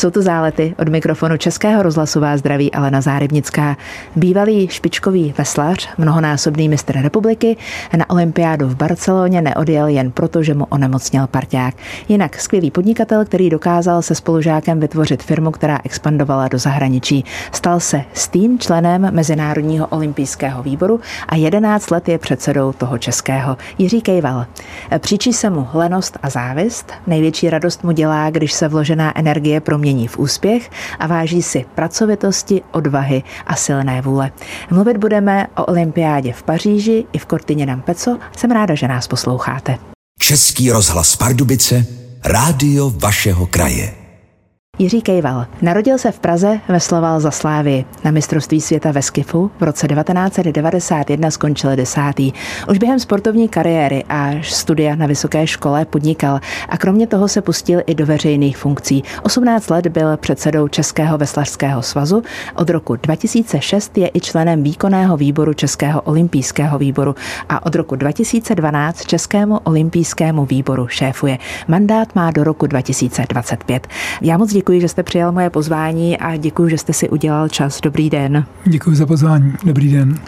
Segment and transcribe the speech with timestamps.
[0.00, 3.76] Jsou to zálety od mikrofonu Českého rozhlasu vás zdraví Alena Zárybnická.
[4.16, 7.56] Bývalý špičkový veslař, mnohonásobný mistr republiky,
[7.96, 11.74] na olympiádu v Barceloně neodjel jen proto, že mu onemocněl parťák.
[12.08, 17.24] Jinak skvělý podnikatel, který dokázal se spolužákem vytvořit firmu, která expandovala do zahraničí.
[17.52, 23.56] Stal se stým členem Mezinárodního olympijského výboru a 11 let je předsedou toho českého.
[23.78, 24.46] Jiří Kejval.
[24.98, 26.92] Příčí se mu lenost a závist.
[27.06, 32.62] Největší radost mu dělá, když se vložená energie promění v úspěch a váží si pracovitosti,
[32.72, 34.32] odvahy a silné vůle.
[34.70, 38.18] Mluvit budeme o olympiádě v Paříži i v Cortině Nampeco.
[38.36, 39.78] Jsem ráda, že nás posloucháte.
[40.20, 41.86] Český rozhlas Pardubice,
[42.24, 43.99] rádio vašeho kraje.
[44.80, 45.46] Jiří Kejval.
[45.62, 47.84] Narodil se v Praze, vesloval za Slávy.
[48.04, 52.32] Na mistrovství světa ve Skifu v roce 1991 skončil desátý.
[52.70, 57.80] Už během sportovní kariéry a studia na vysoké škole podnikal a kromě toho se pustil
[57.86, 59.02] i do veřejných funkcí.
[59.22, 62.22] 18 let byl předsedou Českého veslařského svazu,
[62.54, 67.14] od roku 2006 je i členem výkonného výboru Českého olympijského výboru
[67.48, 71.38] a od roku 2012 Českému olympijskému výboru šéfuje.
[71.68, 73.86] Mandát má do roku 2025.
[74.20, 77.48] Já moc děkuji děkuji, že jste přijal moje pozvání a děkuji, že jste si udělal
[77.48, 77.80] čas.
[77.80, 78.44] Dobrý den.
[78.64, 79.54] Děkuji za pozvání.
[79.64, 80.18] Dobrý den.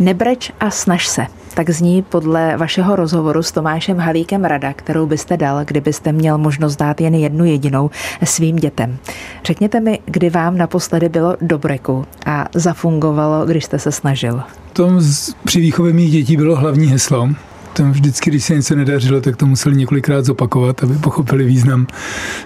[0.00, 1.26] Nebreč a snaž se.
[1.54, 6.76] Tak zní podle vašeho rozhovoru s Tomášem Halíkem rada, kterou byste dal, kdybyste měl možnost
[6.76, 7.90] dát jen jednu jedinou
[8.24, 8.96] svým dětem.
[9.44, 14.42] Řekněte mi, kdy vám naposledy bylo dobreku a zafungovalo, když jste se snažil.
[14.72, 15.00] tom
[15.44, 17.28] při výchově mých dětí bylo hlavní heslo
[17.74, 21.86] tam vždycky, když se něco nedařilo, tak to museli několikrát zopakovat, aby pochopili význam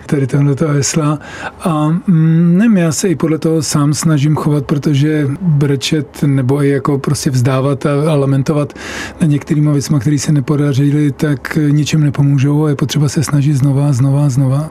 [0.06, 1.18] tady tohoto hesla.
[1.60, 6.68] A mm, nevím, já se i podle toho sám snažím chovat, protože brečet nebo i
[6.68, 8.72] jako prostě vzdávat a, a lamentovat
[9.20, 13.92] na některýma věcma, které se nepodařily, tak ničem nepomůžou a je potřeba se snažit znova,
[13.92, 14.70] znova, znova.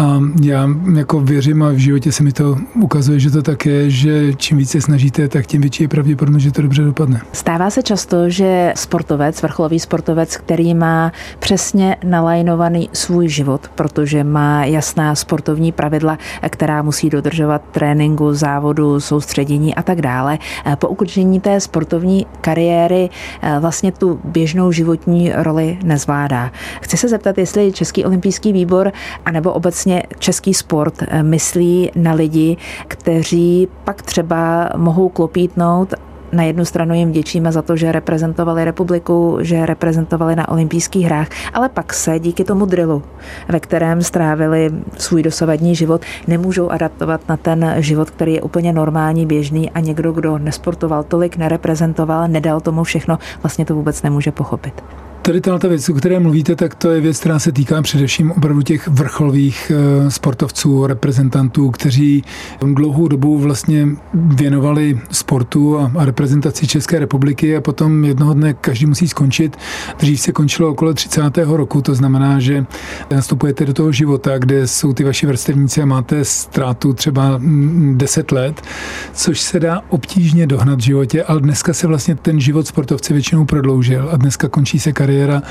[0.00, 3.90] A já jako věřím a v životě se mi to ukazuje, že to tak je,
[3.90, 7.20] že čím více snažíte, tak tím větší je pravděpodobnost, že to dobře dopadne.
[7.32, 14.64] Stává se často, že sportovec, vrcholový sportovec, který má přesně nalajnovaný svůj život, protože má
[14.64, 16.18] jasná sportovní pravidla,
[16.50, 20.38] která musí dodržovat tréninku, závodu, soustředění a tak dále.
[20.78, 23.10] Po ukončení té sportovní kariéry
[23.42, 26.52] eh, vlastně tu běžnou životní roli nezvládá.
[26.80, 28.92] Chci se zeptat, jestli Český olympijský výbor
[29.24, 32.56] anebo obecně český sport eh, myslí na lidi,
[32.88, 35.94] kteří pak třeba mohou klopítnout
[36.32, 41.28] na jednu stranu jim vděčíme za to, že reprezentovali republiku, že reprezentovali na olympijských hrách,
[41.52, 43.02] ale pak se díky tomu drillu,
[43.48, 49.26] ve kterém strávili svůj dosavadní život, nemůžou adaptovat na ten život, který je úplně normální,
[49.26, 54.82] běžný a někdo, kdo nesportoval tolik, nereprezentoval, nedal tomu všechno, vlastně to vůbec nemůže pochopit.
[55.30, 58.62] Tady ta věc, o které mluvíte, tak to je věc, která se týká především opravdu
[58.62, 62.24] těch vrcholových eh, sportovců, reprezentantů, kteří
[62.74, 69.08] dlouhou dobu vlastně věnovali sportu a, reprezentaci České republiky a potom jednoho dne každý musí
[69.08, 69.56] skončit.
[69.98, 71.22] Dřív se končilo okolo 30.
[71.44, 72.66] roku, to znamená, že
[73.10, 77.40] nastupujete do toho života, kde jsou ty vaši vrstevníci a máte ztrátu třeba
[77.92, 78.62] 10 let,
[79.14, 83.44] což se dá obtížně dohnat v životě, ale dneska se vlastně ten život sportovce většinou
[83.44, 85.42] prodloužil a dneska končí se kariéra kariéra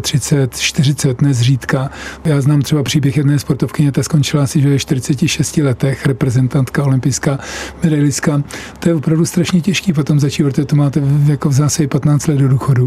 [0.00, 1.90] 35, 40, nezřídka.
[2.24, 7.38] Já znám třeba příběh jedné sportovkyně, ta skončila asi že ve 46 letech, reprezentantka olympijská,
[7.82, 8.42] medailistka.
[8.78, 12.38] To je opravdu strašně těžký potom začít, protože to máte jako v zásadě 15 let
[12.38, 12.86] do důchodu.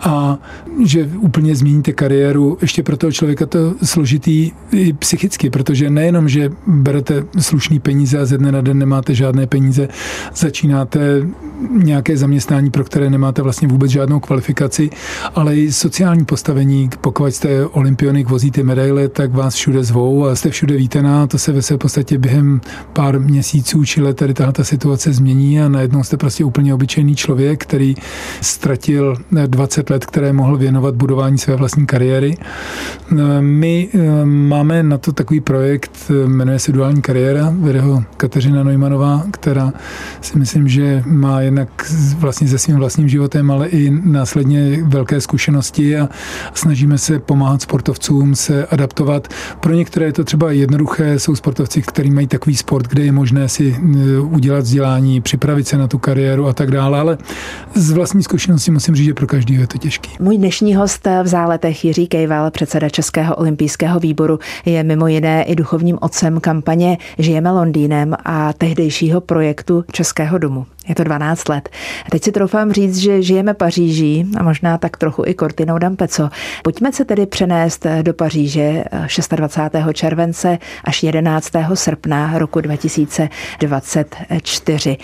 [0.00, 0.38] A
[0.84, 6.50] že úplně změníte kariéru, ještě pro toho člověka to složitý i psychicky, protože nejenom, že
[6.66, 9.88] berete slušný peníze a ze dne na den nemáte žádné peníze,
[10.34, 11.22] začínáte
[11.70, 14.90] nějaké zaměstnání, pro které nemáte vlastně vůbec žádnou kvalifikaci
[15.34, 16.90] ale i sociální postavení.
[17.00, 21.26] Pokud jste olympionik, vozíte medaile, tak vás všude zvou a jste všude vítená.
[21.26, 22.60] To se ve své podstatě během
[22.92, 27.62] pár měsíců či let tady tahle situace změní a najednou jste prostě úplně obyčejný člověk,
[27.62, 27.94] který
[28.40, 29.16] ztratil
[29.46, 32.36] 20 let, které mohl věnovat budování své vlastní kariéry.
[33.40, 39.22] My eh, máme na to takový projekt, jmenuje se Duální kariéra, vede ho Kateřina Neumannová,
[39.30, 39.72] která
[40.20, 41.68] si myslím, že má jednak
[42.18, 46.08] vlastně se svým vlastním životem, ale i následně velké velké zkušenosti a
[46.54, 49.28] snažíme se pomáhat sportovcům se adaptovat.
[49.60, 53.48] Pro některé je to třeba jednoduché, jsou sportovci, kteří mají takový sport, kde je možné
[53.48, 57.18] si e, udělat vzdělání, připravit se na tu kariéru a tak dále, ale
[57.74, 60.10] z vlastní zkušenosti musím říct, že pro každý je to těžký.
[60.20, 65.54] Můj dnešní host v záletech Jiří Kejval, předseda Českého olympijského výboru, je mimo jiné i
[65.54, 70.66] duchovním otcem kampaně Žijeme Londýnem a tehdejšího projektu Českého domu.
[70.88, 71.68] Je to 12 let.
[72.10, 76.28] Teď si troufám říct, že žijeme Paříží a možná tak trochu i Cortinou d'Ampezzo.
[76.64, 78.84] Pojďme se tedy přenést do Paříže
[79.36, 79.76] 26.
[79.92, 81.52] července až 11.
[81.74, 84.96] srpna roku 2024.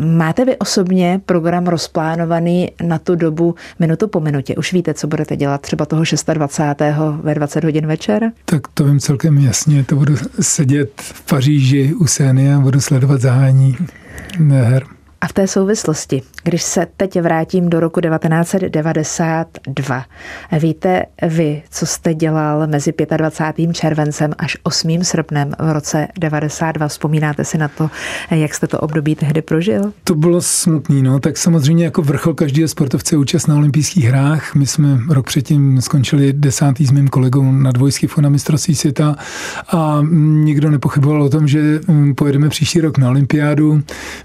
[0.00, 4.56] Máte vy osobně program rozplánovaný na tu dobu minutu po minutě?
[4.56, 6.02] Už víte, co budete dělat třeba toho
[6.34, 6.82] 26.
[7.22, 8.32] ve 20 hodin večer?
[8.44, 9.84] Tak to vím celkem jasně.
[9.84, 13.76] To budu sedět v Paříži u Sény a budu sledovat zahájení
[14.50, 14.84] her.
[15.20, 20.04] A v té souvislosti, když se teď vrátím do roku 1992,
[20.60, 23.72] víte vy, co jste dělal mezi 25.
[23.72, 25.04] červencem až 8.
[25.04, 26.88] srpnem v roce 92?
[26.88, 27.90] Vzpomínáte si na to,
[28.30, 29.92] jak jste to období tehdy prožil?
[30.04, 31.20] To bylo smutný, no.
[31.20, 34.54] Tak samozřejmě jako vrchol každého sportovce účast na olympijských hrách.
[34.54, 39.16] My jsme rok předtím skončili desátý s mým kolegou na dvojskyfu na mistrovství světa
[39.72, 39.98] a
[40.44, 43.82] nikdo nepochyboval o tom, že mm, pojedeme příští rok na olympiádu.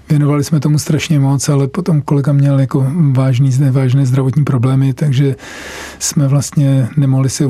[0.08, 5.36] Věnovali jsme tomu strašně moc, ale potom kolega měl jako vážný, vážné zdravotní problémy, takže
[5.98, 7.44] jsme vlastně nemohli se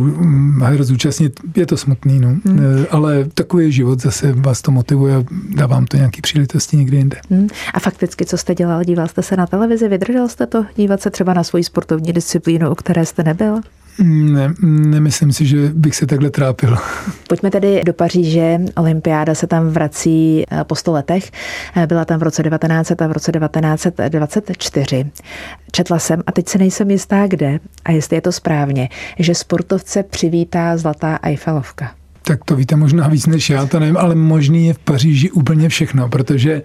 [0.62, 1.40] her zúčastnit.
[1.56, 2.28] Je to smutný, no.
[2.28, 2.60] Hmm.
[2.60, 5.24] E, ale takový je život, zase vás to motivuje a
[5.56, 7.16] dávám to nějaký příležitosti někde jinde.
[7.30, 7.48] Hmm.
[7.74, 8.84] A fakticky, co jste dělal?
[8.84, 9.88] Díval jste se na televizi?
[9.88, 10.66] Vydržel jste to?
[10.76, 13.60] Dívat se třeba na svoji sportovní disciplínu, o které jste nebyl?
[13.98, 16.76] Ne, nemyslím si, že bych se takhle trápil.
[17.28, 18.58] Pojďme tedy do Paříže.
[18.76, 21.30] Olympiáda se tam vrací eh, po sto letech.
[21.76, 25.10] Eh, byla tam v roce 1900 a v roce 1924.
[25.72, 30.02] Četla jsem, a teď se nejsem jistá kde, a jestli je to správně, že sportovce
[30.02, 34.74] přivítá Zlatá Eiffelovka tak to víte možná víc než já, to nevím, ale možný je
[34.74, 36.62] v Paříži úplně všechno, protože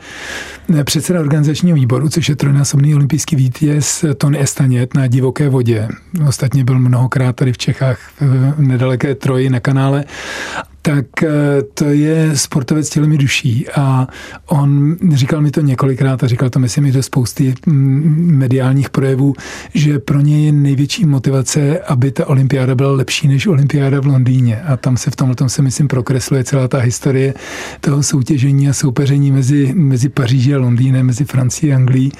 [0.79, 5.87] eh, předseda organizačního výboru, což je trojnásobný olympijský vítěz Tony Estanět na divoké vodě,
[6.27, 10.03] ostatně byl mnohokrát tady v Čechách v nedaleké Troji na kanále
[10.87, 11.29] tak eh,
[11.73, 14.07] to je sportovec tělem i duší a
[14.45, 19.33] on říkal mi to několikrát a říkal to myslím i do spousty mm, mediálních projevů,
[19.73, 24.61] že pro ně je největší motivace, aby ta olympiáda byla lepší než olympiáda v Londýně
[24.61, 27.33] a tam se v tomhle tom se myslím prokresluje celá ta historie
[27.81, 32.11] toho soutěžení a soupeření mezi, mezi Paříží a Londýnem, mezi Francií a Anglií.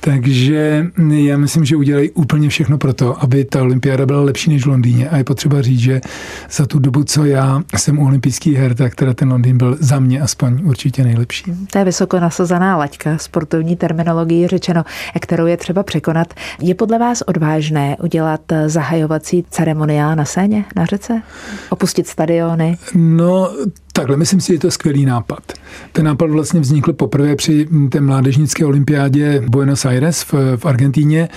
[0.00, 0.86] Takže
[1.16, 4.68] já myslím, že udělají úplně všechno pro to, aby ta olympiáda byla lepší než v
[4.68, 6.00] Londýně a je potřeba říct, že
[6.50, 10.00] za tu dobu, co já jsem u olympijských her, tak teda ten Londýn byl za
[10.00, 11.44] mě aspoň určitě nejlepší.
[11.72, 14.84] To je vysoko nasazená laťka, sportovní terminologii řečeno,
[15.20, 16.34] kterou je třeba překonat.
[16.60, 21.22] Je podle vás odvážné udělat zahajovací ceremoniál na scéně, na řece?
[21.70, 22.78] Opustit stadiony?
[22.94, 23.50] No,
[23.96, 25.52] Takhle, myslím si, že je to skvělý nápad.
[25.92, 31.28] Ten nápad vlastně vznikl poprvé při té mládežnické olympiádě Buenos Aires v, v Argentíně.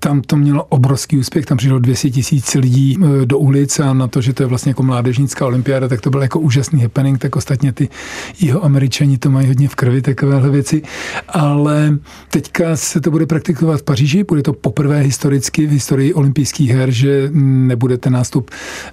[0.00, 4.20] Tam to mělo obrovský úspěch, tam přišlo 200 tisíc lidí do ulic a na to,
[4.20, 7.72] že to je vlastně jako mládežnická olympiáda, tak to byl jako úžasný happening, tak ostatně
[7.72, 7.88] ty
[8.40, 10.82] jeho američani to mají hodně v krvi, takovéhle věci.
[11.28, 11.98] Ale
[12.30, 16.90] teďka se to bude praktikovat v Paříži, bude to poprvé historicky v historii olympijských her,
[16.90, 18.50] že nebude ten nástup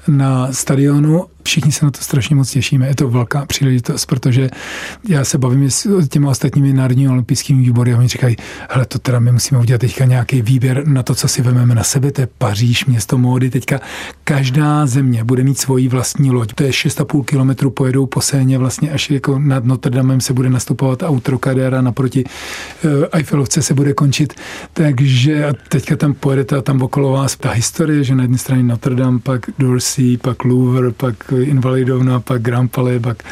[0.08, 2.88] na stadionu Všichni se na to strašně moc těšíme.
[2.88, 4.50] Je to velká příležitost, protože
[5.10, 8.36] já se bavím s těmi ostatními národními olympijskými výbory a oni říkají,
[8.70, 11.84] hele, to teda my musíme udělat teďka nějaký výběr na to, co si vezmeme na
[11.84, 13.50] sebe, to je Paříž, město módy.
[13.50, 13.80] Teďka
[14.24, 16.54] každá země bude mít svoji vlastní loď.
[16.54, 20.50] To je 6,5 kilometru pojedou po Séně, vlastně až jako nad Notre Damem se bude
[20.50, 24.34] nastupovat Trocadera, naproti uh, Eiffelovce se bude končit.
[24.74, 28.96] Takže teďka tam pojedete a tam okolo vás ta historie, že na jedné straně Notre
[28.96, 33.24] Dame, pak Dorsey, pak Louvre, pak Invalidovna, pak Grand Palais, pak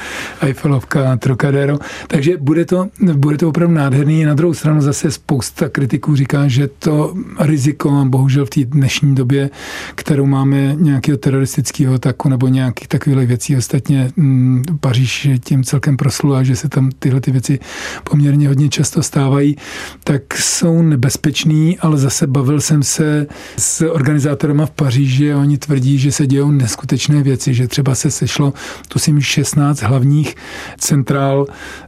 [0.41, 1.79] Eiffelovka, Trocadero.
[2.07, 4.25] Takže bude to, bude to opravdu nádherný.
[4.25, 9.49] Na druhou stranu zase spousta kritiků říká, že to riziko, bohužel v té dnešní době,
[9.95, 16.43] kterou máme nějakého teroristického ataku nebo nějakých takových věcí, ostatně hm, Paříž tím celkem proslula,
[16.43, 17.59] že se tam tyhle ty věci
[18.03, 19.57] poměrně hodně často stávají,
[20.03, 23.27] tak jsou nebezpečný, ale zase bavil jsem se
[23.57, 28.11] s organizátorama v Paříži a oni tvrdí, že se dějou neskutečné věci, že třeba se
[28.11, 28.53] sešlo,
[28.87, 30.35] to si 16 hlavních
[30.77, 31.45] centrál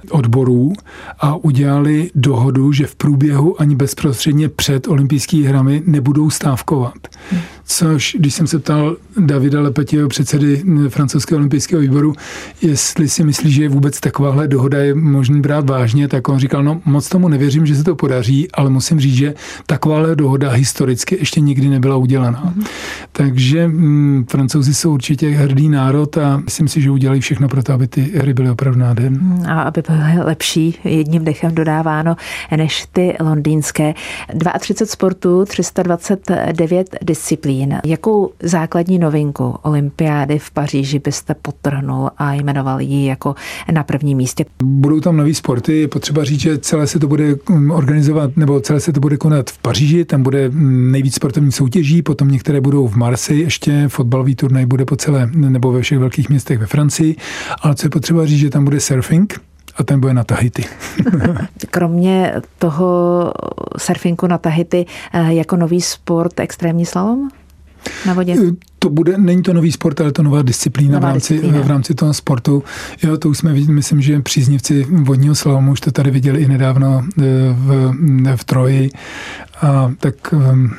[0.09, 0.73] odborů
[1.19, 7.07] a udělali dohodu, že v průběhu ani bezprostředně před olympijskými hrami nebudou stávkovat.
[7.65, 12.13] Což, když jsem se ptal Davida Lepetěho, předsedy francouzského olympijského výboru,
[12.61, 16.63] jestli si myslí, že je vůbec takováhle dohoda je možný brát vážně, tak on říkal,
[16.63, 19.33] no moc tomu nevěřím, že se to podaří, ale musím říct, že
[19.65, 22.43] takováhle dohoda historicky ještě nikdy nebyla udělaná.
[22.43, 22.65] Mm-hmm.
[23.11, 27.73] Takže mm, francouzi jsou určitě hrdý národ a myslím si, že udělají všechno pro to,
[27.73, 29.19] aby ty hry byly opravdu nádherné.
[29.21, 32.15] Mm, a aby byly lepší, jedním dechem dodáváno,
[32.57, 33.93] než ty londýnské.
[34.59, 37.79] 32 sportů, 329 disciplín disciplín.
[37.85, 43.35] Jakou základní novinku olympiády v Paříži byste potrhnul a jmenoval ji jako
[43.71, 44.45] na prvním místě?
[44.63, 48.59] Budou tam nový sporty, je potřeba říct, že celé se to bude mm, organizovat, nebo
[48.59, 52.61] celé se to bude konat v Paříži, tam bude mm, nejvíc sportovních soutěží, potom některé
[52.61, 56.65] budou v Marseille ještě, fotbalový turnaj bude po celé, nebo ve všech velkých městech ve
[56.65, 57.15] Francii,
[57.61, 59.39] ale co je potřeba říct, že tam bude surfing,
[59.77, 60.65] a ten bude na Tahiti.
[61.71, 63.31] Kromě toho
[63.77, 67.29] surfinku na Tahiti eh, jako nový sport extrémní slalom?
[68.05, 68.35] Na vodě?
[68.47, 71.63] Eh, to bude, není to nový sport, ale to nová disciplína, nová v, rámci, disciplína.
[71.63, 72.63] v rámci toho sportu.
[73.03, 76.47] Jo, to už jsme viděli, myslím, že příznivci vodního slalomu už to tady viděli i
[76.47, 77.23] nedávno eh,
[77.53, 77.93] v,
[78.35, 78.89] v Troji.
[79.61, 80.71] A tak um,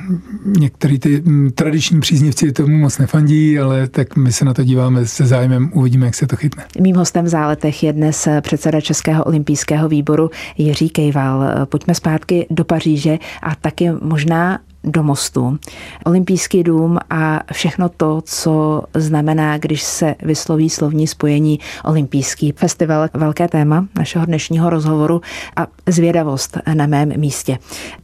[0.46, 5.06] některý ty um, tradiční příznivci tomu moc nefandí, ale tak my se na to díváme
[5.06, 6.64] se zájmem, uvidíme, jak se to chytne.
[6.80, 11.44] Mým hostem v záletech je dnes předseda Českého olympijského výboru Jiří Kejval.
[11.64, 15.58] Pojďme zpátky do Paříže a taky možná do mostu.
[16.04, 23.08] Olympijský dům a všechno to, co znamená, když se vysloví slovní spojení olympijský festival.
[23.14, 25.20] Velké téma našeho dnešního rozhovoru
[25.56, 27.58] a zvědavost na mém místě.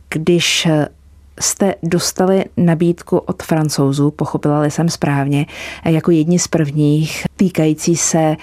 [0.09, 0.69] Když
[1.41, 5.47] jste dostali nabídku od francouzů, pochopila jsem správně,
[5.85, 8.37] jako jedni z prvních týkající se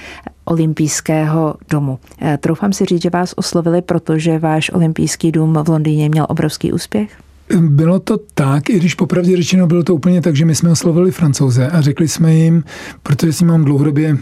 [0.45, 1.99] olympijského domu.
[2.39, 7.17] Troufám si říct, že vás oslovili, protože váš olympijský dům v Londýně měl obrovský úspěch?
[7.55, 11.11] Bylo to tak, i když popravdě řečeno bylo to úplně tak, že my jsme oslovili
[11.11, 12.63] francouze a řekli jsme jim,
[13.03, 14.17] protože s ním mám dlouhodobě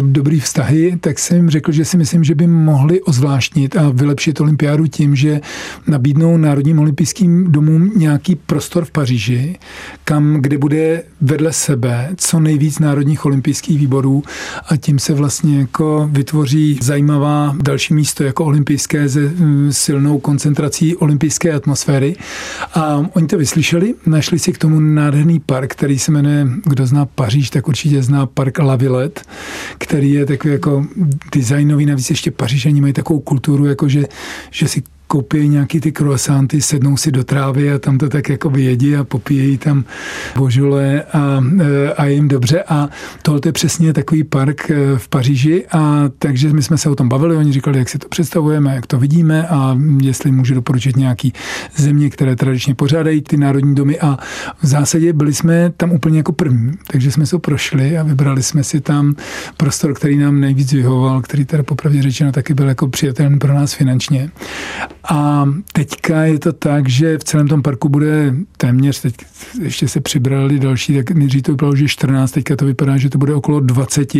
[0.00, 4.40] dobrý vztahy, tak jsem jim řekl, že si myslím, že by mohli ozvláštnit a vylepšit
[4.40, 5.40] olympiádu tím, že
[5.86, 9.58] nabídnou Národním olympijským domům nějaký prostor v Paříži,
[10.04, 14.22] kam, kde bude vedle sebe co nejvíc národních olympijských výborů
[14.68, 19.32] a tím se vlastně jako vytvoří zajímavá další místo jako olympijské se
[19.70, 22.16] silnou koncentrací olympijské atmosféry
[22.74, 27.06] a oni to vyslyšeli, našli si k tomu nádherný park, který se jmenuje, kdo zná
[27.06, 29.20] Paříž, tak určitě zná park La Villette,
[29.78, 30.86] který je takový jako
[31.34, 34.04] designový, navíc ještě Pařížani mají takovou kulturu, jako že,
[34.50, 38.50] že si koupí nějaký ty croissanty, sednou si do trávy a tam to tak jako
[38.50, 39.84] vyjedí a popíjejí tam
[40.36, 42.62] božule a, e, a jim dobře.
[42.68, 42.88] A
[43.22, 47.08] tohle je přesně takový park e, v Paříži a takže my jsme se o tom
[47.08, 51.32] bavili, oni říkali, jak si to představujeme, jak to vidíme a jestli můžu doporučit nějaký
[51.76, 54.18] země, které tradičně pořádají ty národní domy a
[54.62, 58.64] v zásadě byli jsme tam úplně jako první, takže jsme se prošli a vybrali jsme
[58.64, 59.14] si tam
[59.56, 63.72] prostor, který nám nejvíc vyhovoval, který teda popravdě řečeno taky byl jako přijatelný pro nás
[63.72, 64.30] finančně.
[65.10, 69.14] A teďka je to tak, že v celém tom parku bude téměř, teď
[69.62, 73.18] ještě se přibrali další, tak nejdřív to vypadalo, že 14, teďka to vypadá, že to
[73.18, 74.12] bude okolo 20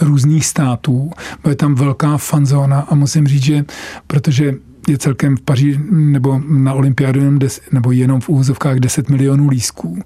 [0.00, 1.10] různých států.
[1.42, 3.64] Bude tam velká fanzóna a musím říct, že
[4.06, 4.54] protože
[4.88, 9.48] je celkem v Paříži nebo na olympiádu jenom des, nebo jenom v úvozovkách 10 milionů
[9.48, 10.02] lísků.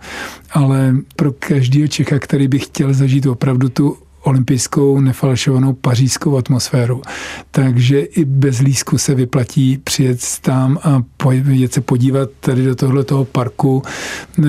[0.53, 7.03] Ale pro každého Čecha, který by chtěl zažít opravdu tu olympijskou nefalšovanou pařížskou atmosféru.
[7.51, 11.03] Takže i bez lísku se vyplatí přijet tam a
[11.49, 13.83] jet se podívat tady do tohoto parku,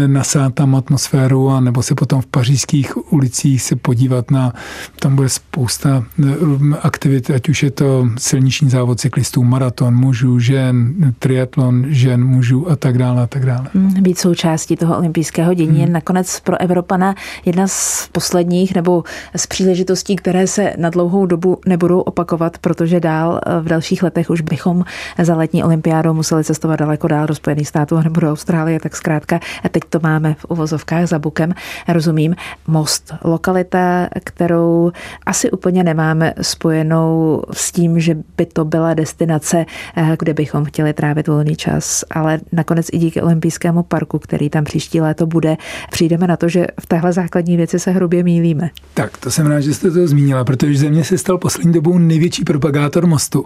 [0.07, 4.53] nasát tam atmosféru a nebo se potom v pařížských ulicích se podívat na,
[4.99, 6.33] tam bude spousta eh,
[6.81, 12.75] aktivit, ať už je to silniční závod cyklistů, maraton mužů, žen, triatlon žen, mužů a
[12.75, 13.67] tak dále a tak dále.
[13.73, 15.93] Hmm, být součástí toho olympijského dění je hmm.
[15.93, 17.15] nakonec pro Evropana
[17.45, 19.03] jedna z posledních nebo
[19.35, 24.29] z příležitostí, které se na dlouhou dobu nebudou opakovat, protože dál eh, v dalších letech
[24.29, 24.83] už bychom
[25.21, 29.39] za letní olympiádu museli cestovat daleko dál do Spojených států nebo do Austrálie, tak zkrátka
[29.71, 31.53] teď to máme v uvozovkách za bukem,
[31.87, 32.35] rozumím.
[32.67, 34.91] Most, lokalita, kterou
[35.25, 39.65] asi úplně nemáme spojenou s tím, že by to byla destinace,
[39.95, 44.63] eh, kde bychom chtěli trávit volný čas, ale nakonec i díky olympijskému parku, který tam
[44.63, 45.57] příští léto bude,
[45.91, 48.69] přijdeme na to, že v téhle základní věci se hrubě mílíme.
[48.93, 51.97] Tak, to jsem rád, že jste to zmínila, protože ze mě se stal poslední dobou
[51.97, 53.45] největší propagátor mostu.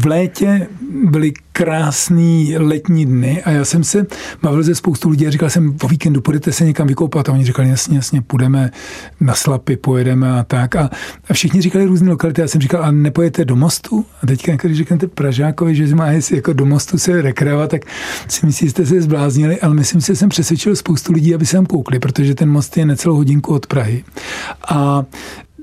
[0.00, 0.66] V létě
[1.04, 4.06] byly krásný letní dny a já jsem se
[4.42, 7.44] bavil ze spoustu lidí a říkal jsem, o víkendu půjdete se někam vykoupat a oni
[7.44, 8.70] říkali, jasně, jasně, půjdeme
[9.20, 10.76] na slapy, pojedeme a tak.
[10.76, 10.90] A,
[11.28, 12.40] a všichni říkali různé lokality.
[12.40, 14.04] Já jsem říkal, a nepojete do mostu?
[14.22, 17.82] A teďka, když řeknete Pražákovi, že má jako do mostu se rekreovat, tak
[18.28, 21.46] si myslíte, že jste se zbláznili, ale myslím si, že jsem přesvědčil spoustu lidí, aby
[21.46, 24.04] se tam koukli, protože ten most je necelou hodinku od Prahy.
[24.68, 25.04] A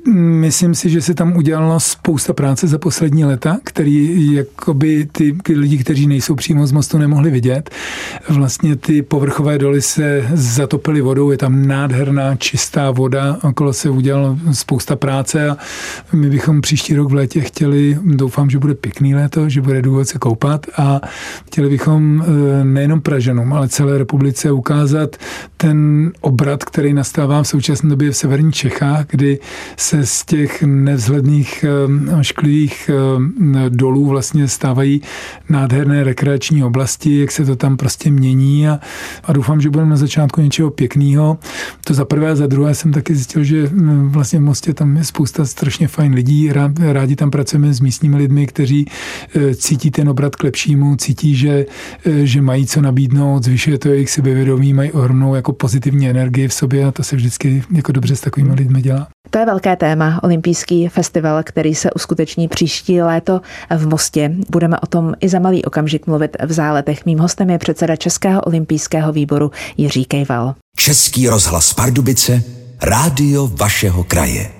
[0.07, 5.55] Myslím si, že se tam udělala spousta práce za poslední leta, který jakoby ty, ty
[5.55, 7.69] lidi, kteří nejsou přímo z mostu, nemohli vidět.
[8.29, 14.37] Vlastně ty povrchové doly se zatopily vodou, je tam nádherná čistá voda, okolo se udělalo
[14.51, 15.57] spousta práce a
[16.13, 20.07] my bychom příští rok v létě chtěli, doufám, že bude pěkný léto, že bude důvod
[20.07, 21.01] se koupat a
[21.45, 25.15] chtěli bychom eh, nejenom Pražanům, ale celé republice ukázat
[25.57, 29.39] ten obrat, který nastává v současné době v severních Čechách, kdy
[29.89, 35.01] se z těch nevzhledných eh, šklivých eh, dolů vlastně stávají
[35.49, 38.79] nádherné rekreační oblasti, jak se to tam prostě mění a,
[39.23, 41.37] a doufám, že budeme na začátku něčeho pěkného.
[41.85, 43.69] To za prvé, za druhé jsem taky zjistil, že
[44.01, 46.51] vlastně v Mostě tam je spousta strašně fajn lidí,
[46.91, 48.85] rádi tam pracujeme s místními lidmi, kteří
[49.35, 51.65] eh, cítí ten obrat k lepšímu, cítí, že,
[52.05, 56.85] že mají co nabídnout, zvyšuje to jejich sebevědomí, mají ohromnou jako pozitivní energii v sobě
[56.85, 59.07] a to se vždycky jako dobře s takovými lidmi dělá.
[59.29, 63.41] To je velké téma, olympijský festival, který se uskuteční příští léto
[63.77, 64.31] v Mostě.
[64.49, 67.05] Budeme o tom i za malý okamžik mluvit v záletech.
[67.05, 70.55] Mým hostem je předseda Českého olympijského výboru Jiří Kejval.
[70.77, 72.43] Český rozhlas Pardubice,
[72.81, 74.58] rádio vašeho kraje.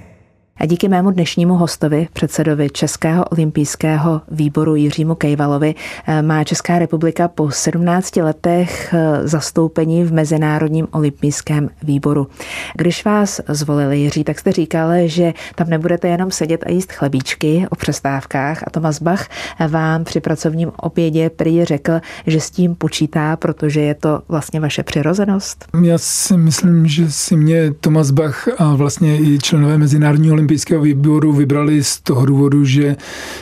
[0.61, 5.75] A díky mému dnešnímu hostovi, předsedovi Českého olympijského výboru Jiřímu Kejvalovi,
[6.07, 12.27] eh, má Česká republika po 17 letech eh, zastoupení v Mezinárodním olympijském výboru.
[12.75, 17.65] Když vás zvolili, Jiří, tak jste říkal, že tam nebudete jenom sedět a jíst chlebíčky
[17.69, 19.27] o přestávkách a Tomas Bach
[19.67, 24.83] vám při pracovním obědě prý řekl, že s tím počítá, protože je to vlastně vaše
[24.83, 25.65] přirozenost.
[25.83, 31.33] Já si myslím, že si mě Tomas Bach a vlastně i členové Mezinárodního olympijského výboru
[31.33, 32.95] vybrali z toho důvodu, že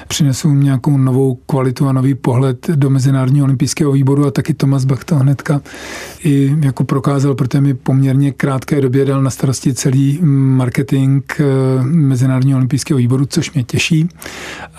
[0.08, 5.04] přinesou nějakou novou kvalitu a nový pohled do Mezinárodního olympijského výboru a taky Tomas Bach
[5.04, 5.62] to hnedka
[6.24, 11.44] i jako prokázal, protože mi poměrně krátké době dal na starosti celý marketing eh,
[11.84, 14.10] Mezinárodního olympijského výboru, což mě těší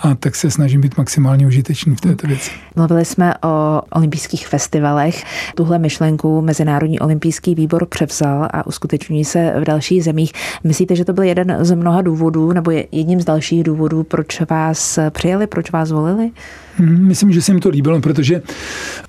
[0.03, 2.51] a tak se snažím být maximálně užitečný v této věci.
[2.75, 5.23] Mluvili jsme o olympijských festivalech.
[5.55, 10.31] Tuhle myšlenku Mezinárodní olympijský výbor převzal a uskuteční se v dalších zemích.
[10.63, 14.03] Myslíte, že to byl jeden z mnoha důvodů, důvodů, nebo je jedním z dalších důvodů,
[14.03, 16.31] proč vás přijali, proč vás volili?
[16.79, 18.41] Hmm, myslím, že se jim to líbilo, protože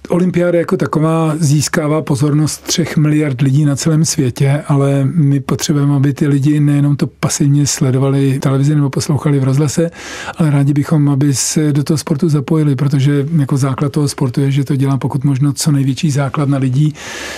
[0.08, 6.14] olympiáda jako taková získává pozornost třech miliard lidí na celém světě, ale my potřebujeme, aby
[6.14, 9.90] ty lidi nejenom to pasivně sledovali televizi nebo poslouchali v rozhlase,
[10.36, 14.50] ale rádi bychom, aby se do toho sportu zapojili, protože jako základ toho sportu je,
[14.50, 16.94] že to dělá pokud možno co největší základ na lidí,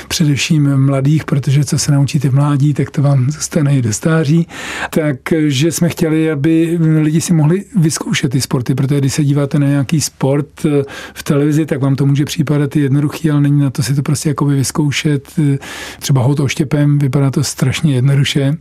[0.08, 4.46] především mladých, protože co se naučíte v mládí, tak to vám zůstane i do stáří.
[4.90, 9.66] Takže jsme chtěli, aby lidi si mohli vyzkoušet ty sporty, protože když se díváte na
[9.66, 10.21] nějaký sport
[10.64, 10.82] eh,
[11.14, 14.28] v televizi, tak vám to může připadat jednoduchý, ale není na to si to prostě
[14.28, 15.28] jako vyzkoušet.
[15.38, 15.58] Eh,
[16.00, 18.54] třeba hod oštěpem, vypadá to strašně jednoduše.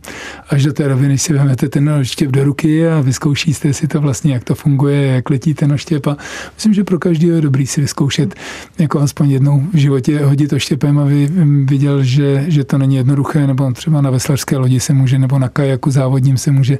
[0.48, 4.32] Až do té roviny si vezmete ten oštěp do ruky a vyzkoušíte si to vlastně,
[4.32, 6.06] jak to funguje, jak letí ten oštěp.
[6.06, 6.16] A
[6.54, 8.34] myslím, že pro každého je dobrý si vyzkoušet
[8.78, 11.30] jako aspoň jednou v životě hodit oštěpem, aby
[11.64, 15.48] viděl, že, že to není jednoduché, nebo třeba na veslařské lodi se může, nebo na
[15.48, 16.78] kajaku závodním se může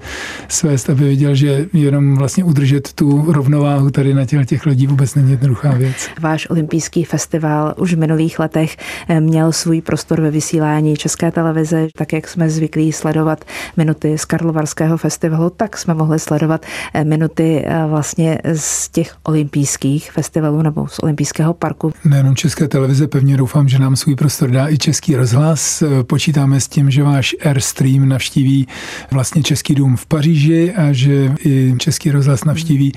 [0.48, 5.14] svést, aby viděl, že jenom vlastně udržet tu rovnováhu tady na těch, těch lidí vůbec
[5.14, 5.96] není jednoduchá věc.
[6.20, 8.76] Váš olympijský festival už v minulých letech
[9.08, 13.44] eh, měl svůj prostor ve vysílání České televize, tak jak jsme zvyklí sledovat
[13.76, 20.12] minuty z Karlovarského festivalu, tak jsme mohli sledovat eh, minuty eh, vlastně z těch olympijských
[20.12, 21.92] festivalů nebo z olympijského parku.
[22.04, 25.82] Nejenom České televize, pevně doufám, že nám svůj prostor dá i Český rozhlas.
[26.02, 28.66] Počítáme s tím, že váš Airstream navštíví
[29.10, 32.92] vlastně Český dům v Paříži a že i Český rozhlas navštíví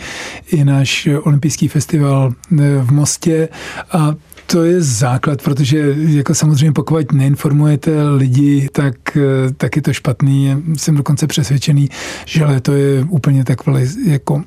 [0.52, 3.50] i náš olympijský festival eh, v Mostě
[3.91, 4.15] a
[4.46, 10.63] to je základ, protože jako samozřejmě pokud neinformujete lidi, tak, eh, tak je to špatný.
[10.78, 11.89] Jsem dokonce přesvědčený,
[12.26, 13.60] že to je úplně tak
[14.06, 14.44] jako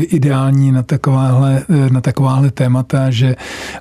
[0.00, 3.36] ideální na takováhle, na takováhle témata, že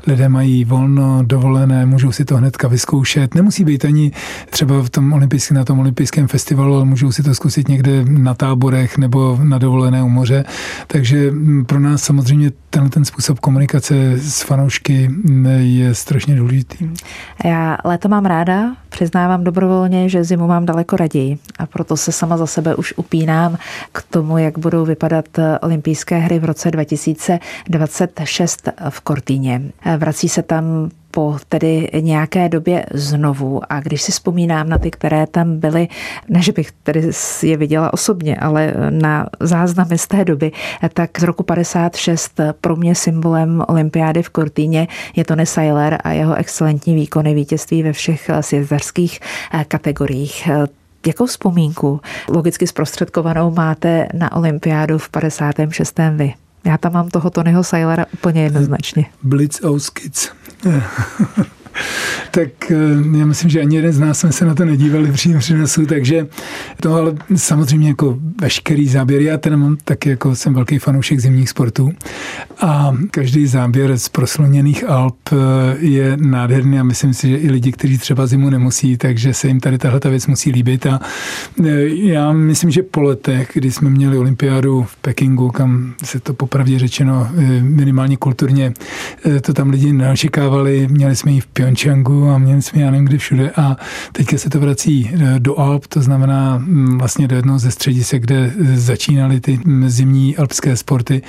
[0.08, 3.36] lidé mají volno, dovolené, můžou si to hnedka vyzkoušet.
[3.36, 4.12] Nemusí být ani
[4.50, 8.34] třeba v tom olympijském, na tom olympijském festivalu, ale můžou si to zkusit někde na
[8.34, 10.44] táborech nebo na dovolené u moře.
[10.88, 11.32] Takže
[11.66, 15.12] pro nás samozřejmě tenhle ten způsob komunikace s fanoušky
[15.60, 16.90] je strašně důležitý.
[17.46, 22.38] Já léto mám ráda, přiznávám dobrovolně, že zimu mám daleko raději a proto se sama
[22.38, 23.58] za sebe už upínám
[23.92, 25.26] k tomu, jak budou vypadat
[25.62, 29.62] olympijské hry v roce 2026 v Kortýně.
[29.98, 35.28] Vrací se tam po tedy nějaké době znovu a když si vzpomínám na ty, které
[35.28, 35.88] tam byly,
[36.30, 37.12] ne, že bych tedy
[37.44, 40.52] je viděla osobně, ale na záznamy z té doby,
[40.94, 46.36] tak z roku 56 pro mě symbolem olympiády v Kortýně je Tony Seiler a jeho
[46.36, 49.20] excelentní výkony vítězství ve všech sjezderských
[49.68, 50.50] kategoriích
[51.08, 56.00] Jakou vzpomínku logicky zprostředkovanou máte na olympiádu v 56.
[56.16, 56.34] vy?
[56.66, 59.06] Já tam mám toho Tonyho Sailera úplně jednoznačně.
[59.24, 59.92] Blitz aus
[60.64, 60.82] 嗯。
[62.32, 65.86] Tak eh, já myslím, že ani jeden z nás jsme se na to nedívali přímém přenosu,
[65.86, 66.28] takže
[66.82, 71.50] to ale samozřejmě jako veškerý záběr, já ten mám taky jako jsem velký fanoušek zimních
[71.50, 71.92] sportů
[72.62, 75.36] a každý záběr z prosluněných Alp eh,
[75.80, 79.60] je nádherný a myslím si, že i lidi, kteří třeba zimu nemusí, takže se jim
[79.60, 81.00] tady tahle věc musí líbit a
[81.66, 86.34] eh, já myslím, že po letech, kdy jsme měli olympiádu v Pekingu, kam se to
[86.34, 87.30] popravdě řečeno
[87.62, 88.74] minimálně kulturně,
[89.42, 93.18] to tam lidi neočekávali, měli jsme ji v Pyeongchangu a měli jsme já nevím kde
[93.18, 93.78] všude a
[94.12, 98.22] teďka se to vrací e, do Alp, to znamená mm, vlastně do jednoho ze středisek,
[98.22, 101.22] kde e, začínaly ty mm, zimní alpské sporty,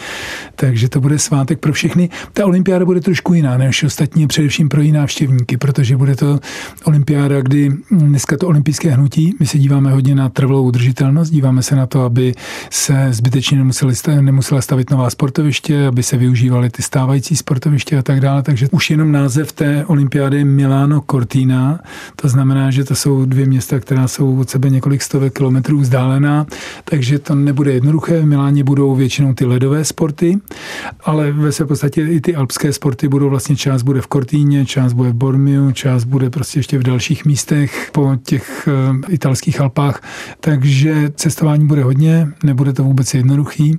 [0.56, 2.08] takže to bude svátek pro všechny.
[2.32, 6.40] Ta olympiáda bude trošku jiná než ostatní, především pro jiné návštěvníky, protože bude to
[6.84, 11.62] olympiáda, kdy mm, dneska to olympijské hnutí, my se díváme hodně na trvalou udržitelnost, díváme
[11.62, 12.34] se na to, aby
[12.70, 18.20] se zbytečně nemuseli, nemusela stavit nová sportoviště, aby se využívaly ty stávající sportoviště a tak
[18.20, 21.80] dále, takže už jenom název té olympiády Milano Cortina.
[22.16, 26.46] To znamená, že to jsou dvě města, která jsou od sebe několik stovek kilometrů vzdálená,
[26.84, 28.20] takže to nebude jednoduché.
[28.20, 30.38] V Miláně budou většinou ty ledové sporty,
[31.04, 34.92] ale ve své podstatě i ty alpské sporty budou vlastně část bude v Cortíně, část
[34.92, 40.02] bude v Bormiu, část bude prostě ještě v dalších místech po těch uh, italských Alpách,
[40.40, 43.78] takže cestování bude hodně, nebude to vůbec jednoduchý,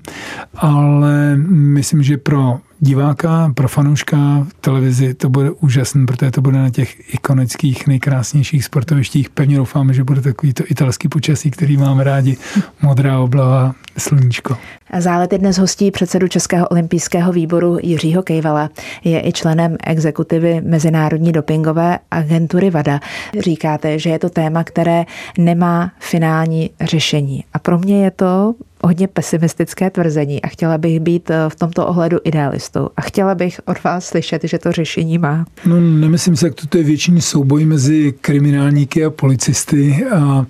[0.55, 4.17] ale myslím, že pro diváka, pro fanouška
[4.49, 9.29] v televizi to bude úžasné, protože to bude na těch ikonických, nejkrásnějších sportovištích.
[9.29, 12.37] Pevně doufáme, že bude takový to italský počasí, který máme rádi.
[12.81, 14.57] Modrá oblava, sluníčko.
[14.97, 18.69] Zálety dnes hostí předsedu Českého olympijského výboru Jiřího Kejvala.
[19.04, 22.99] Je i členem exekutivy Mezinárodní dopingové agentury VADA.
[23.39, 25.06] Říkáte, že je to téma, které
[25.38, 27.43] nemá finální řešení.
[27.54, 31.88] A pro mě je to hodně pesimistické tvrzení a chtěla bych být eh, v tomto
[31.88, 35.45] ohledu idealistou a chtěla bych od vás slyšet, že to řešení má.
[35.65, 40.45] No nemyslím si, jak to je většiný souboj mezi kriminálníky a policisty a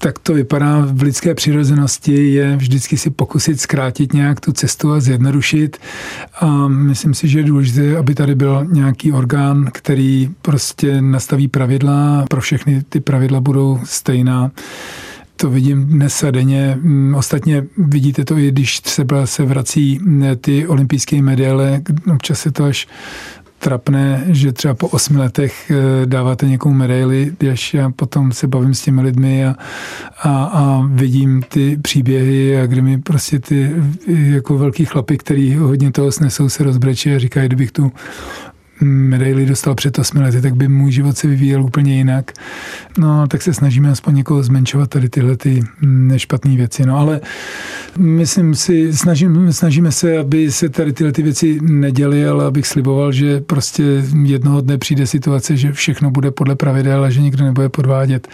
[0.00, 3.79] tak to vypadá v lidské přirozenosti je vždycky si pokusit zkrátit
[4.12, 5.76] nějak tu cestu a zjednodušit.
[6.40, 12.24] A myslím si, že je důležité, aby tady byl nějaký orgán, který prostě nastaví pravidla,
[12.30, 14.50] pro všechny ty pravidla budou stejná.
[15.36, 16.78] To vidím dnes a denně.
[16.80, 21.82] Mm, ostatně vidíte to i když třeba se vrací mm, ty olympijské medaile,
[22.14, 22.88] občas je to až
[23.60, 28.74] trapné, že třeba po osmi letech eh, dáváte někomu medaily, když já potom se bavím
[28.74, 29.54] s těmi lidmi a,
[30.22, 33.70] a, a vidím ty příběhy, a kde mi prostě ty
[34.06, 37.92] jako velký chlapy, který hodně toho snesou, se rozbreče a říkají, kdybych tu
[38.80, 42.32] medaily dostal před 8 lety, tak by můj život se vyvíjel úplně jinak.
[42.98, 46.86] No, tak se snažíme aspoň někoho zmenšovat tady tyhle ty nešpatné věci.
[46.86, 47.20] No, ale
[47.98, 53.12] myslím si, snažím, snažíme se, aby se tady tyhle ty věci neděly, ale abych sliboval,
[53.12, 53.82] že prostě
[54.22, 58.28] jednoho dne přijde situace, že všechno bude podle pravidel a že nikdo nebude podvádět.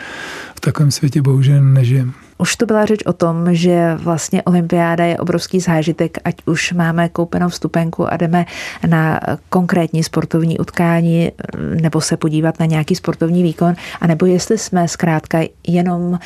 [0.56, 2.12] V takovém světě bohužel nežijeme.
[2.38, 7.08] Už to byla řeč o tom, že vlastně olympiáda je obrovský zážitek, ať už máme
[7.08, 8.46] koupenou vstupenku a jdeme
[8.86, 15.38] na konkrétní sportovní utkání nebo se podívat na nějaký sportovní výkon, anebo jestli jsme zkrátka
[15.66, 16.18] jenom,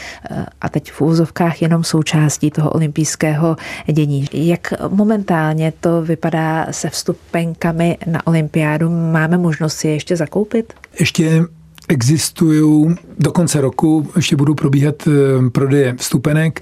[0.60, 3.56] a teď v úzovkách, jenom součástí toho olympijského
[3.92, 4.26] dění.
[4.32, 8.90] Jak momentálně to vypadá se vstupenkami na olympiádu?
[8.90, 10.72] Máme možnost si je ještě zakoupit?
[11.00, 11.42] Ještě
[11.90, 16.60] existují do konce roku, ještě budou probíhat eh, prodeje vstupenek.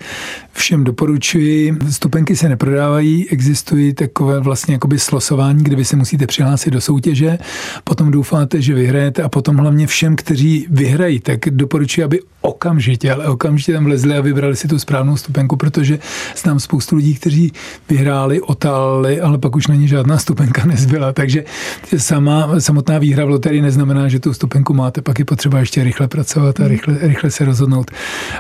[0.53, 1.77] Všem doporučuji.
[1.91, 7.39] Vstupenky se neprodávají, existují takové vlastně jakoby slosování, kde vy se musíte přihlásit do soutěže,
[7.85, 13.27] potom doufáte, že vyhrajete a potom hlavně všem, kteří vyhrají, tak doporučuji, aby okamžitě, ale
[13.27, 15.99] okamžitě tam vlezli a vybrali si tu správnou stupenku, protože
[16.37, 17.53] znám spoustu lidí, kteří
[17.91, 21.13] vyhráli, otáleli, ale pak už na ně žádná stupenka nezbyla.
[21.13, 21.45] Takže
[21.97, 26.09] sama, samotná výhra v loterii neznamená, že tu stupenku máte, pak je potřeba ještě rychle
[26.09, 27.91] pracovat a rychle, rychle se rozhodnout.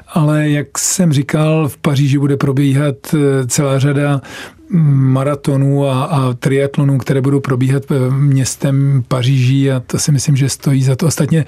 [0.08, 4.20] Ale jak jsem říkal, v Paříži bude probíhat eh, celá řada
[4.70, 10.82] maratonů a, a triatlonů, které budou probíhat městem Paříží a to si myslím, že stojí
[10.82, 11.06] za to.
[11.06, 11.44] Ostatně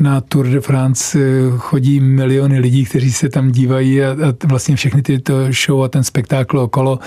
[0.00, 4.76] na Tour de France eh, chodí miliony lidí, kteří se tam dívají a, a vlastně
[4.76, 5.34] všechny tyto
[5.66, 6.98] show a ten spektákl okolo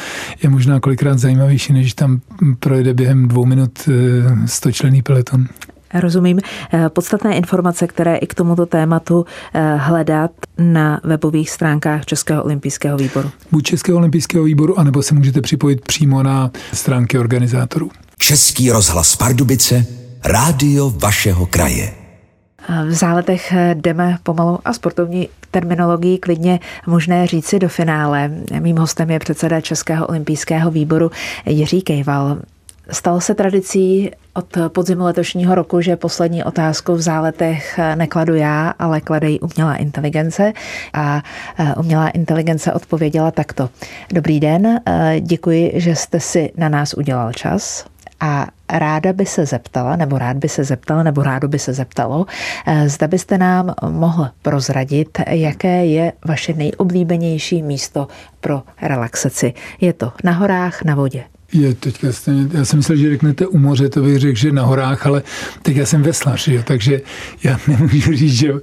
[0.43, 2.21] je možná kolikrát zajímavější, než tam
[2.59, 5.47] projede během dvou minut eh, stočlený peleton.
[5.93, 6.39] Rozumím.
[6.73, 12.97] Eh, podstatné informace, které i k tomuto tématu eh, hledat na webových stránkách Českého olympijského
[12.97, 13.31] výboru.
[13.51, 17.91] Buď Českého olympijského výboru, anebo se můžete připojit přímo na stránky organizátorů.
[18.17, 19.85] Český rozhlas Pardubice,
[20.25, 21.93] rádio vašeho kraje.
[22.87, 28.31] V záletech jdeme pomalu a sportovní terminologií klidně možné říci do finále.
[28.59, 31.11] Mým hostem je předseda Českého olympijského výboru
[31.45, 32.37] Jiří Kejval.
[32.91, 39.01] Stalo se tradicí od podzimu letošního roku, že poslední otázku v záletech nekladu já, ale
[39.01, 40.53] kladej umělá inteligence.
[40.93, 41.23] A
[41.59, 43.69] e, umělá inteligence odpověděla takto.
[44.13, 47.85] Dobrý den, e, děkuji, že jste si na nás udělal čas
[48.19, 52.25] a ráda by se zeptala, nebo rád by se zeptala, nebo rádo by se zeptalo,
[52.65, 58.07] e, zda byste nám mohl prozradit, jaké je vaše nejoblíbenější místo
[58.41, 59.53] pro relaxaci.
[59.81, 63.57] Je to na horách, na vodě, je teďka stejně, já jsem myslel, že řeknete u
[63.57, 65.23] moře, to bych řekl, že na horách, ale
[65.61, 67.01] teď já jsem veslař, jo, takže
[67.43, 68.53] já nemůžu říct, že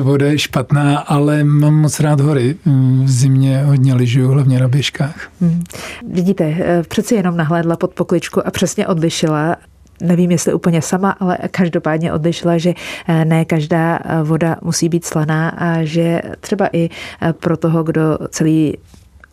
[0.00, 2.56] voda je špatná, ale mám moc rád hory.
[3.04, 5.28] V zimě hodně lyžuju, hlavně na běžkách.
[5.40, 5.64] Hmm.
[6.08, 9.56] Vidíte, eh, přeci jenom nahlédla pod pokličku a přesně odlišila
[10.02, 12.74] nevím, jestli úplně sama, ale každopádně odlišila, že
[13.08, 16.88] eh, ne každá eh, voda musí být slaná a že třeba i
[17.32, 18.76] pro toho, kdo celý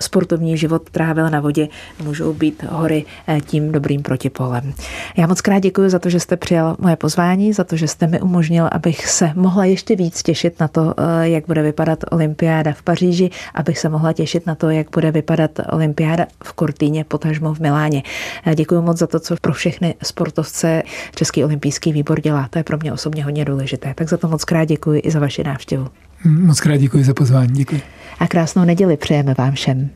[0.01, 1.67] sportovní život trávil na vodě,
[2.03, 4.73] můžou být hory eh, tím dobrým protipolem.
[5.17, 8.07] Já moc krát děkuji za to, že jste přijal moje pozvání, za to, že jste
[8.07, 12.73] mi umožnil, abych se mohla ještě víc těšit na to, eh, jak bude vypadat olympiáda
[12.73, 17.53] v Paříži, abych se mohla těšit na to, jak bude vypadat olympiáda v Kortýně, potažmo
[17.53, 18.03] v Miláně.
[18.45, 20.83] Eh, děkuji moc za to, co pro všechny sportovce
[21.15, 22.47] Český olympijský výbor dělá.
[22.49, 23.93] To je pro mě osobně hodně důležité.
[23.93, 25.87] Tak za to moc krát děkuji i za vaši návštěvu.
[26.25, 27.53] Moc krát děkuji za pozvání.
[27.53, 27.81] Děkuji.
[28.19, 29.89] A krásnou neděli přejeme vám všem.